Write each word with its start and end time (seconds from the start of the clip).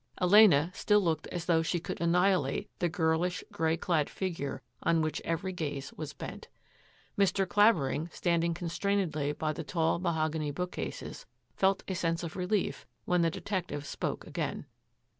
Elena 0.19 0.71
still 0.73 0.99
looked 0.99 1.27
as 1.27 1.45
though 1.45 1.61
she 1.61 1.79
could 1.79 2.01
annihilate 2.01 2.71
the 2.79 2.89
girlish, 2.89 3.43
grey 3.51 3.77
clad 3.77 4.09
figure 4.09 4.63
on 4.81 5.03
which 5.03 5.21
every 5.23 5.53
gaze 5.53 5.93
was 5.93 6.11
bent. 6.11 6.47
Mr. 7.19 7.47
Clavering, 7.47 8.09
standing 8.11 8.55
constrainedly 8.55 9.31
by 9.33 9.53
the 9.53 9.63
tall, 9.63 9.99
mahogany 9.99 10.49
bookcases, 10.49 11.27
felt 11.55 11.83
a 11.87 11.93
sense 11.93 12.23
of 12.23 12.35
relief 12.35 12.87
when 13.05 13.21
the 13.21 13.29
detective 13.29 13.85
spoke 13.85 14.25
again. 14.25 14.65